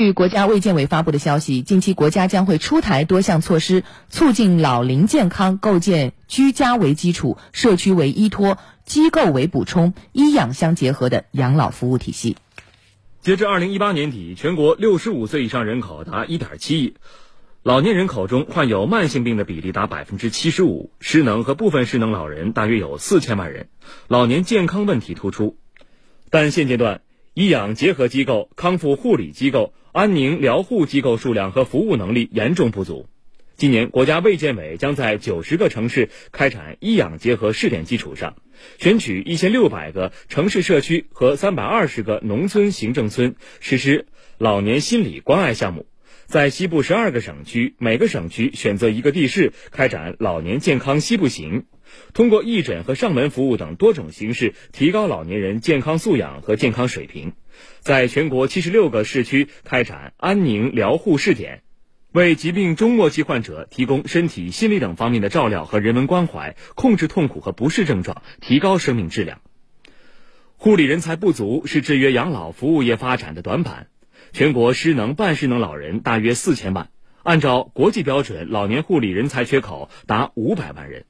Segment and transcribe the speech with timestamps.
[0.00, 12.38] 据国家卫健委发布的消息，近期国家将会出台多项措施，促进老龄健康，构建居家为基础、社区为依托、机构为补充、医养相结合的养老服务体系。
[13.20, 16.94] 截至二零一八年底，全国六十五岁以上人口达一点七亿，
[17.62, 23.68] 老年人口中患有慢性病的比例达百分之七十五，失能和部分失能老人大约有四千万人，
[24.08, 25.58] 老年健康问题突出。
[26.30, 27.02] 但现阶段，
[27.40, 33.08] 医养结合机构、康复护理机构、安宁疗护机构数量和服务能力严重不足。
[33.56, 38.36] 今年，国家卫健委将在九十个城市开展医养结合试点基础上，
[38.78, 44.04] 选取一千六百个城市社区和三百二十个农村行政村实施
[44.36, 45.86] 老年心理关爱项目，
[46.26, 51.64] 在西部十二个省区，每个省区选择一个地市开展老年健康西部行。
[52.12, 57.32] 通过义诊和上门服务等多种形式，提高老年人健康素养和健康水平。
[57.80, 61.62] 在全国七十六个市区开展安宁疗护试点，
[62.12, 69.40] 为疾病中末期患者提供身体、心理等方面的照料和人文关怀，控制痛苦和不适症状，提高生命质量。
[70.56, 73.88] 护理人才不足是制约养老服务业发展的短板。
[74.32, 76.90] 全国失能、半失能老人大约四千万，
[77.22, 81.04] 按照国际标准，老年护理人才缺口达五百万人。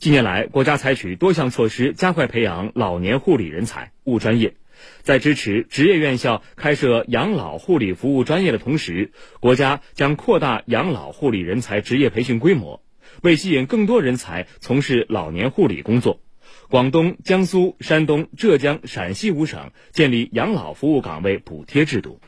[0.00, 4.54] 近年来，国家采取多项措施，加快培养老年护理人才、务专业。
[5.02, 9.10] 在支持职业院校开设养老护理服务专业的同时，
[9.40, 12.80] 国家将扩大养老护理人才职业培训规模，
[13.22, 16.20] 为吸引更多人才从事老年护理工作，
[16.68, 22.20] 广东、江苏、山东、浙江、陕西五省建立养老服务岗位补贴制度。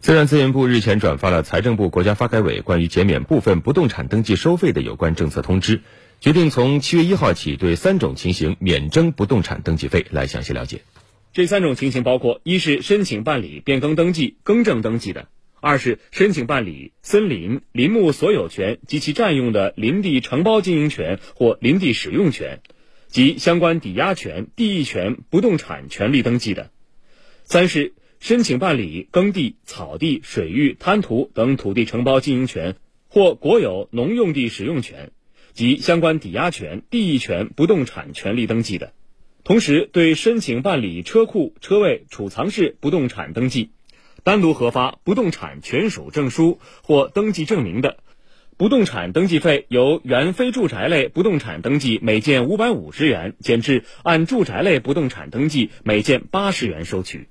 [0.00, 5.82] 自然资源部日前转发了财政部、国家发改委关于减免部分不动产登记收费的有关政策通知。
[6.20, 10.06] 决定从七月一号起对三种情形免征不动产登记费。
[10.10, 10.82] 来详细了解，
[11.32, 15.26] 这三种情形包括：一是申请办理变更登记、更正登记的；
[15.60, 22.60] 二是申请办理森林、林木所有权及其占用的林地承包经营权或林地使用权
[23.08, 26.70] 及相关抵押权、地役权不动产权利登记的；
[27.44, 32.76] 三是申请办理耕地、草地、水域、滩涂等土地承包经营权
[33.08, 35.12] 或国有农用地使用权。
[35.52, 38.92] 及相关抵押权、地役权不动产权利登记的，
[39.42, 43.70] 同时对申请办理车库、车位、储藏室不动产登记，
[44.22, 47.96] 单独核发不动产权属证书或登记证明的，
[48.58, 57.28] 不动产登记费由原非住宅类不动产登记每件五百五十元减至按住宅类不动产登记每件八十元收取。